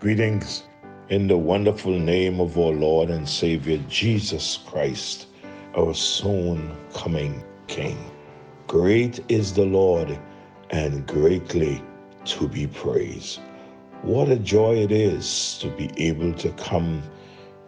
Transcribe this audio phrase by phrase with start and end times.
[0.00, 0.62] Greetings
[1.08, 5.26] in the wonderful name of our Lord and Savior Jesus Christ,
[5.76, 7.98] our soon coming King.
[8.68, 10.16] Great is the Lord
[10.70, 11.82] and greatly
[12.26, 13.40] to be praised.
[14.02, 17.02] What a joy it is to be able to come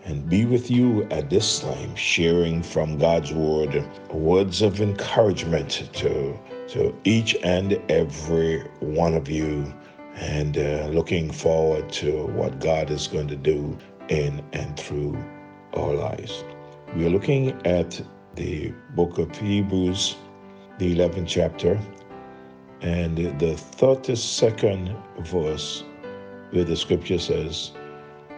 [0.05, 6.39] and be with you at this time, sharing from God's Word words of encouragement to,
[6.69, 9.75] to each and every one of you
[10.17, 13.77] and uh, looking forward to what God is going to do
[14.09, 15.17] in and through
[15.75, 16.45] our lives.
[16.95, 18.01] We are looking at
[18.35, 20.17] the book of Hebrews,
[20.79, 21.81] the 11th chapter,
[22.81, 25.85] and the 32nd verse,
[26.51, 27.73] where the scripture says,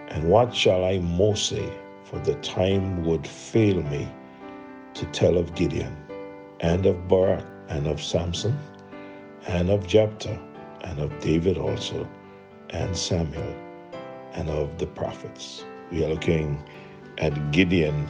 [0.09, 1.73] And what shall I more say?
[2.05, 4.07] For the time would fail me
[4.95, 5.97] to tell of Gideon,
[6.61, 8.59] and of Barak, and of Samson,
[9.47, 10.39] and of Jephthah
[10.83, 12.09] and of David also,
[12.71, 13.55] and Samuel,
[14.35, 15.65] and of the prophets.
[15.91, 16.63] We are looking
[17.19, 18.07] at Gideon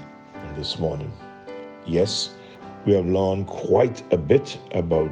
[0.56, 1.12] this morning.
[1.86, 2.30] Yes,
[2.86, 5.10] we have learned quite a bit about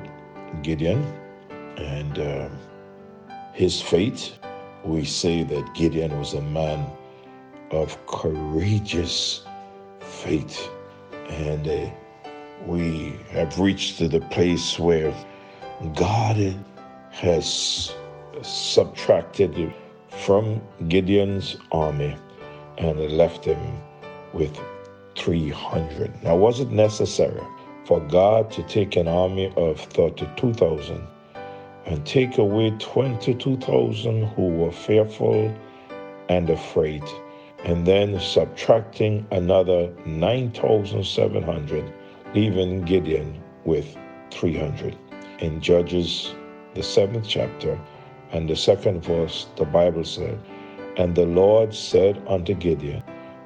[0.62, 1.02] Gideon
[1.76, 2.48] and uh,
[3.52, 4.38] his fate.
[4.84, 6.86] We say that Gideon was a man
[7.70, 9.44] of courageous
[10.00, 10.68] faith,
[11.28, 11.90] and uh,
[12.66, 15.14] we have reached to the place where
[15.94, 16.54] God
[17.10, 17.94] has
[18.42, 19.72] subtracted
[20.08, 22.16] from Gideon's army
[22.78, 23.58] and left him
[24.32, 24.58] with
[25.16, 26.22] 300.
[26.22, 27.42] Now, was it necessary
[27.84, 31.06] for God to take an army of 32,000
[31.86, 35.54] and take away 22,000 who were fearful
[36.28, 37.02] and afraid,
[37.64, 41.92] and then subtracting another 9,700,
[42.34, 43.96] leaving Gideon with
[44.30, 44.96] 300?
[45.40, 46.34] In Judges
[46.74, 47.78] the seventh chapter
[48.32, 50.38] and the second verse, the Bible said,
[50.96, 53.02] And the Lord said unto Gideon,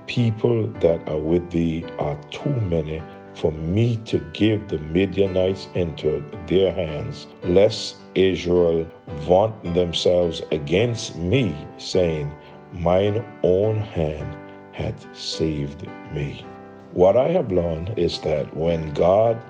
[0.07, 3.03] People that are with thee are too many
[3.35, 8.87] for me to give the Midianites into their hands, lest Israel
[9.21, 12.31] vaunt themselves against me, saying,
[12.73, 14.37] Mine own hand
[14.73, 16.45] hath saved me.
[16.93, 19.41] What I have learned is that when God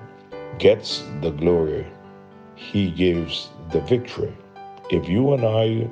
[0.57, 1.85] gets the glory,
[2.55, 4.35] he gives the victory.
[4.91, 5.89] If you and I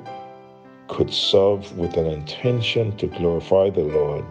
[0.88, 4.24] could serve with an intention to glorify the Lord,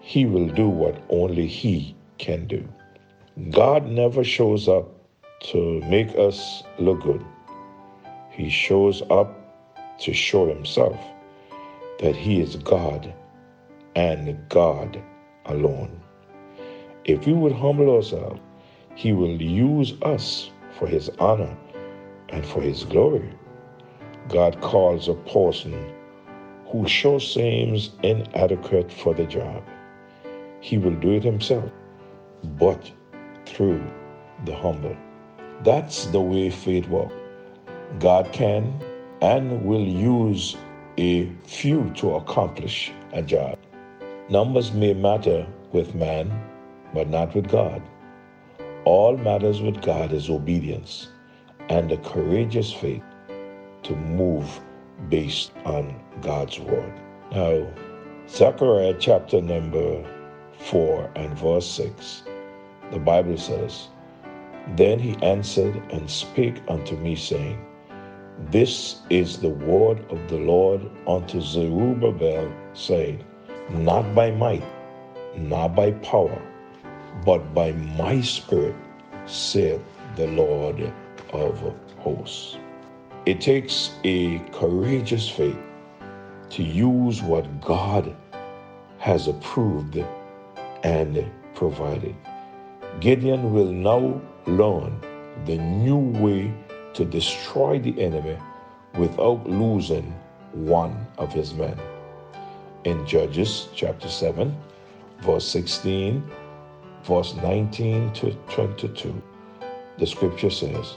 [0.00, 2.68] He will do what only He can do.
[3.50, 4.88] God never shows up
[5.52, 7.24] to make us look good.
[8.30, 9.36] He shows up
[10.00, 10.98] to show Himself
[12.00, 13.12] that He is God
[13.94, 15.02] and God
[15.46, 16.00] alone.
[17.04, 18.40] If we would humble ourselves,
[18.94, 21.56] He will use us for His honor
[22.32, 23.30] and for His glory.
[24.28, 25.92] God calls a person
[26.66, 29.62] who sure seems inadequate for the job.
[30.60, 31.68] He will do it himself,
[32.58, 32.90] but
[33.44, 33.82] through
[34.44, 34.96] the humble.
[35.64, 37.14] That's the way faith works.
[37.98, 38.80] God can
[39.20, 40.56] and will use
[40.96, 43.58] a few to accomplish a job.
[44.28, 46.30] Numbers may matter with man,
[46.94, 47.82] but not with God.
[48.84, 51.08] All matters with God is obedience
[51.70, 53.02] and a courageous faith
[53.84, 54.60] to move
[55.08, 56.92] based on God's word.
[57.30, 57.66] Now,
[58.28, 60.04] Zechariah chapter number
[60.58, 62.24] 4 and verse 6,
[62.90, 63.88] the Bible says,
[64.76, 67.64] Then he answered and spake unto me, saying,
[68.50, 73.24] This is the word of the Lord unto Zerubbabel, saying,
[73.70, 74.64] Not by might,
[75.36, 76.42] not by power,
[77.24, 78.74] but by my spirit,
[79.26, 79.80] saith
[80.16, 80.92] the Lord
[81.32, 82.56] of hosts.
[83.26, 85.58] It takes a courageous faith
[86.50, 88.16] to use what God
[88.98, 90.02] has approved
[90.82, 92.14] and provided.
[93.00, 95.00] Gideon will now learn
[95.46, 96.52] the new way
[96.94, 98.36] to destroy the enemy
[98.94, 100.14] without losing
[100.52, 101.78] one of his men.
[102.84, 104.56] In Judges chapter 7,
[105.20, 106.28] verse 16,
[107.04, 109.22] verse 19 to 22,
[109.98, 110.96] the scripture says,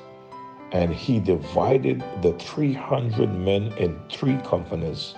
[0.74, 5.16] and he divided the 300 men in three companies.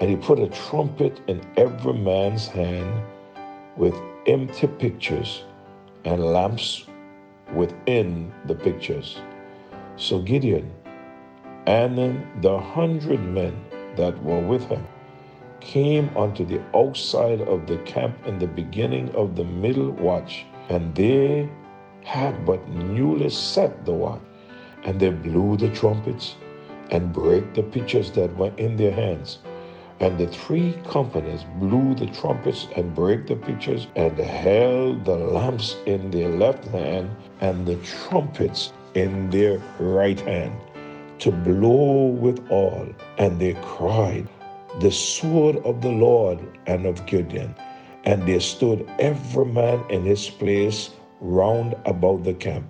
[0.00, 3.04] And he put a trumpet in every man's hand
[3.76, 3.94] with
[4.26, 5.42] empty pictures
[6.04, 6.86] and lamps
[7.52, 9.18] within the pictures.
[9.96, 10.72] So Gideon
[11.66, 13.54] and then the hundred men
[13.96, 14.86] that were with him
[15.60, 20.94] came unto the outside of the camp in the beginning of the middle watch, and
[20.94, 21.50] they
[22.02, 24.29] had but newly set the watch.
[24.84, 26.36] And they blew the trumpets
[26.90, 29.38] and brake the pitchers that were in their hands.
[30.00, 35.76] And the three companies blew the trumpets and brake the pitchers and held the lamps
[35.84, 37.10] in their left hand
[37.40, 40.54] and the trumpets in their right hand
[41.18, 42.88] to blow with all.
[43.18, 44.26] And they cried,
[44.80, 47.54] The sword of the Lord and of Gideon.
[48.04, 50.90] And there stood every man in his place
[51.20, 52.64] round about the camp.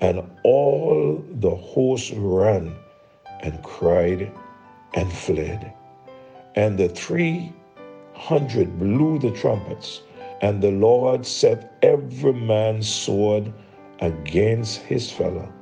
[0.00, 2.74] And all the host ran
[3.40, 4.32] and cried
[4.94, 5.72] and fled.
[6.54, 7.52] And the three
[8.14, 10.02] hundred blew the trumpets,
[10.40, 13.52] and the Lord set every man's sword
[14.00, 15.52] against his fellow,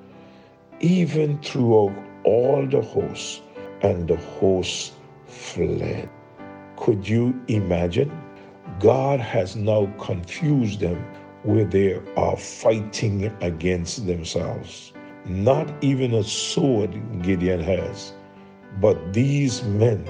[0.80, 1.94] even throughout
[2.24, 3.40] all the hosts,
[3.82, 4.92] and the hosts
[5.26, 6.08] fled.
[6.76, 8.10] Could you imagine?
[8.80, 11.02] God has now confused them
[11.46, 14.92] where they are fighting against themselves.
[15.26, 16.90] Not even a sword
[17.22, 18.12] Gideon has,
[18.80, 20.04] but these men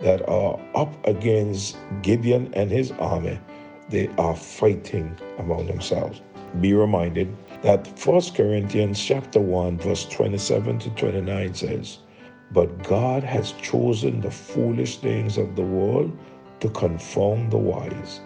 [0.00, 3.40] that are up against Gideon and his army,
[3.88, 6.20] they are fighting among themselves.
[6.60, 11.98] Be reminded that 1 Corinthians chapter 1 verse 27 to 29 says,
[12.52, 16.12] "But God has chosen the foolish things of the world
[16.60, 18.20] to confound the wise,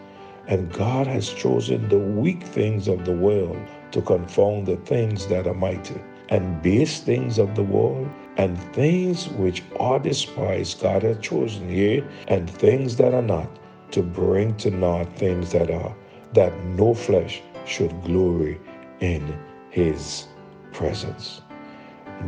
[0.49, 3.59] and God has chosen the weak things of the world
[3.93, 6.01] to confound the things that are mighty."
[6.31, 12.05] and base things of the world and things which are despised God has chosen, yea,
[12.29, 13.49] and things that are not,
[13.93, 15.97] to bring to naught things that are,
[16.35, 18.61] that no flesh should glory
[19.01, 19.39] in
[19.71, 20.27] his
[20.73, 21.41] presence.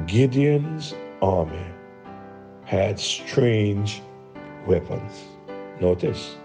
[0.06, 1.66] Gideon's army
[2.64, 4.02] had strange
[4.66, 5.24] weapons.
[5.80, 6.36] Notice,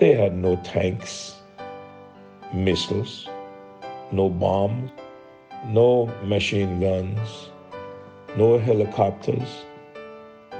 [0.00, 1.34] they had no tanks,
[2.54, 3.28] missiles,
[4.10, 4.90] no bombs,
[5.66, 7.50] no machine guns,
[8.34, 9.66] no helicopters,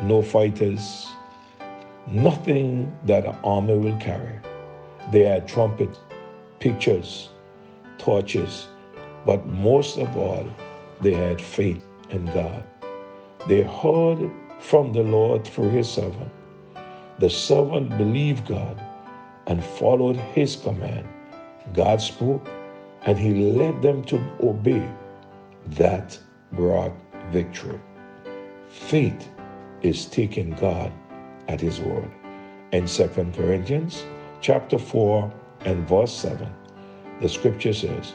[0.02, 1.08] no fighters,
[2.06, 4.38] nothing that an army will carry.
[5.10, 5.98] They had trumpets,
[6.58, 7.30] pictures,
[7.96, 8.68] torches,
[9.24, 10.46] but most of all,
[11.00, 12.62] they had faith in God.
[13.48, 16.30] They heard from the Lord through his servant.
[17.20, 18.78] The servant believed God
[19.50, 21.06] and followed his command.
[21.74, 22.48] God spoke
[23.02, 24.88] and he led them to obey.
[25.70, 26.16] That
[26.52, 26.92] brought
[27.32, 27.80] victory.
[28.68, 29.28] Faith
[29.82, 30.92] is taking God
[31.48, 32.10] at his word.
[32.70, 34.04] In 2 Corinthians
[34.40, 35.32] chapter 4
[35.64, 36.48] and verse 7,
[37.20, 38.14] the scripture says,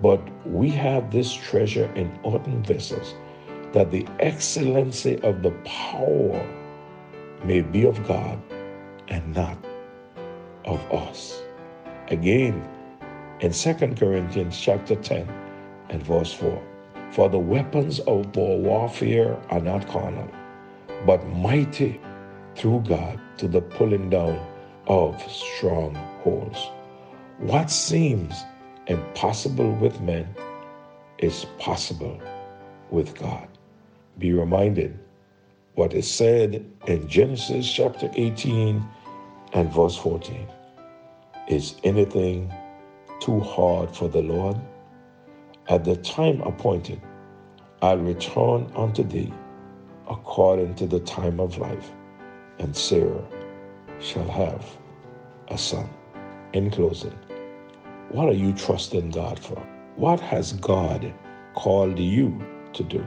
[0.00, 3.14] But we have this treasure in earthen vessels,
[3.72, 6.42] that the excellency of the power
[7.44, 8.40] may be of God
[9.08, 9.65] and not
[10.66, 11.40] of us.
[12.08, 12.62] Again,
[13.40, 15.28] in 2 Corinthians chapter 10
[15.90, 16.62] and verse 4.
[17.10, 20.28] For the weapons of our warfare are not carnal,
[21.04, 22.00] but mighty
[22.56, 24.44] through God to the pulling down
[24.86, 26.58] of strongholds.
[27.38, 28.34] What seems
[28.86, 30.34] impossible with men
[31.18, 32.20] is possible
[32.90, 33.48] with God.
[34.18, 34.98] Be reminded
[35.74, 38.82] what is said in Genesis chapter 18
[39.52, 40.48] and verse 14.
[41.48, 42.52] Is anything
[43.20, 44.56] too hard for the Lord?
[45.68, 47.00] At the time appointed,
[47.82, 49.32] I'll return unto thee
[50.08, 51.90] according to the time of life,
[52.58, 53.24] and Sarah
[54.00, 54.64] shall have
[55.48, 55.88] a son.
[56.52, 57.16] In closing,
[58.10, 59.58] what are you trusting God for?
[59.96, 61.12] What has God
[61.54, 62.40] called you
[62.72, 63.04] to do?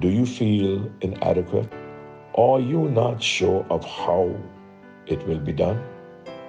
[0.00, 1.72] Do you feel inadequate?
[2.34, 4.34] Are you not sure of how
[5.10, 5.82] it will be done?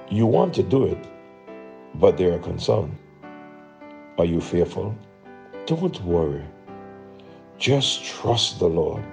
[0.09, 1.07] You want to do it,
[1.95, 2.97] but there are concerns.
[4.17, 4.95] Are you fearful?
[5.65, 6.43] Don't worry.
[7.57, 9.03] Just trust the Lord,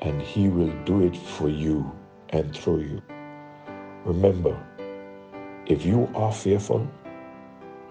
[0.00, 1.92] and He will do it for you
[2.30, 3.02] and through you.
[4.04, 4.56] Remember,
[5.66, 6.88] if you are fearful,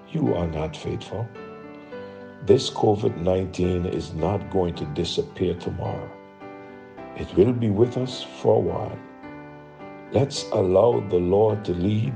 [0.10, 1.28] you are not faithful.
[2.46, 6.10] This COVID 19 is not going to disappear tomorrow.
[7.18, 8.98] It will be with us for a while.
[10.14, 12.14] Let's allow the Lord to lead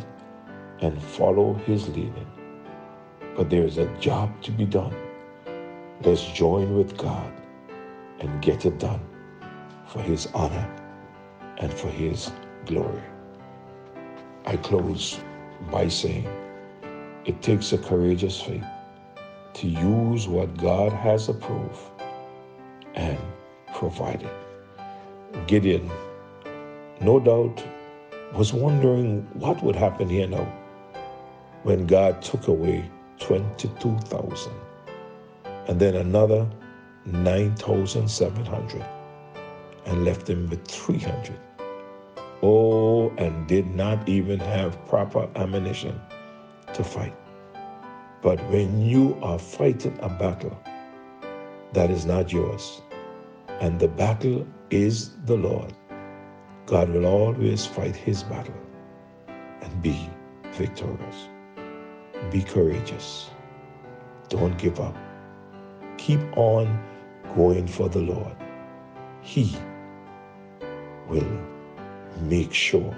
[0.80, 2.32] and follow His leading.
[3.36, 4.96] But there is a job to be done.
[6.02, 7.34] Let's join with God
[8.22, 9.02] and get it done
[9.88, 10.74] for His honor
[11.58, 12.32] and for His
[12.66, 13.04] glory.
[14.46, 15.20] I close
[15.70, 16.30] by saying
[17.26, 18.64] it takes a courageous faith
[19.56, 21.82] to use what God has approved
[22.96, 23.20] and
[23.76, 24.32] provided.
[25.46, 25.92] Gideon,
[27.02, 27.62] no doubt,
[28.34, 30.46] was wondering what would happen here now
[31.64, 34.54] when God took away 22,000.
[35.68, 36.50] And then another
[37.06, 38.86] 9,700
[39.86, 41.40] and left him with 300.
[42.44, 46.00] Oh, and did not even have proper ammunition
[46.74, 47.16] to fight.
[48.22, 50.58] But when you are fighting a battle
[51.74, 52.82] that is not yours,
[53.60, 55.74] and the battle is the Lord,
[56.66, 58.56] God will always fight his battle
[59.62, 60.10] and be
[60.54, 61.30] victorious.
[62.32, 63.30] Be courageous.
[64.30, 64.96] Don't give up.
[65.98, 66.82] Keep on
[67.36, 68.36] going for the Lord.
[69.22, 69.56] He
[71.10, 71.40] will
[72.22, 72.96] make sure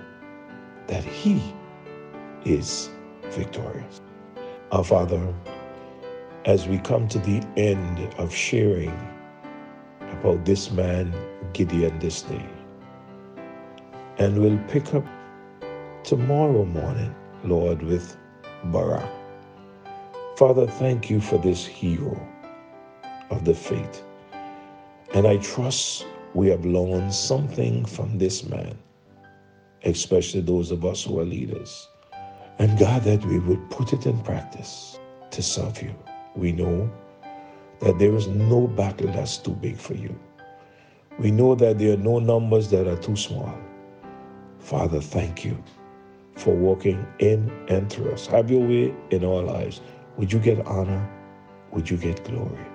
[0.87, 1.41] that He
[2.45, 2.89] is
[3.29, 4.01] victorious.
[4.71, 5.33] Our Father,
[6.45, 8.95] as we come to the end of sharing
[10.01, 11.13] about this man,
[11.53, 12.45] Gideon, this day,
[14.17, 15.05] and we'll pick up
[16.03, 18.15] tomorrow morning, Lord, with
[18.65, 19.09] Barak.
[20.37, 22.19] Father, thank you for this hero
[23.29, 24.03] of the faith.
[25.13, 28.77] And I trust we have learned something from this man,
[29.83, 31.87] especially those of us who are leaders.
[32.59, 34.99] And God, that we would put it in practice
[35.31, 35.95] to serve you.
[36.35, 36.91] We know
[37.79, 40.17] that there is no battle that's too big for you.
[41.19, 43.53] We know that there are no numbers that are too small.
[44.63, 45.61] Father, thank you
[46.35, 48.25] for walking in and through us.
[48.27, 49.81] Have your way in our lives.
[50.15, 51.05] Would you get honor?
[51.71, 52.65] Would you get glory?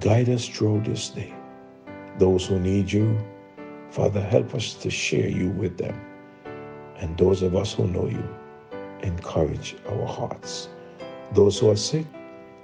[0.00, 1.32] Guide us through this day.
[2.18, 3.18] Those who need you,
[3.88, 5.98] Father, help us to share you with them.
[6.98, 8.28] And those of us who know you,
[9.02, 10.68] encourage our hearts.
[11.32, 12.04] Those who are sick,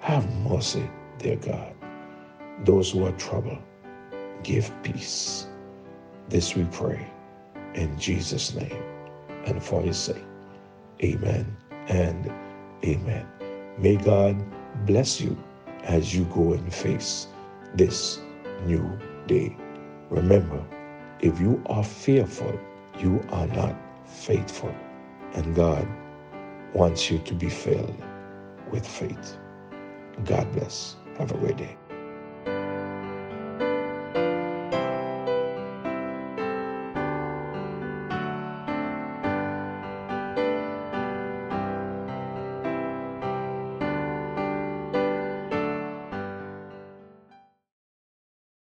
[0.01, 0.87] have mercy,
[1.17, 1.73] dear God.
[2.67, 3.63] Those who are troubled,
[4.43, 5.47] give peace.
[6.29, 7.09] This we pray
[7.75, 8.83] in Jesus' name
[9.47, 10.25] and for his sake.
[11.03, 11.57] Amen
[11.89, 12.33] and
[12.85, 13.27] amen.
[13.79, 14.43] May God
[14.87, 15.37] bless you
[15.83, 17.29] as you go and face
[17.75, 18.21] this
[18.65, 19.57] new day.
[20.11, 20.65] Remember,
[21.21, 22.59] if you are fearful,
[22.99, 23.75] you are not
[24.07, 24.75] faithful.
[25.35, 25.87] And God
[26.73, 28.03] wants you to be filled
[28.71, 29.39] with faith.
[30.25, 30.97] God bless.
[31.19, 31.77] Have a great day.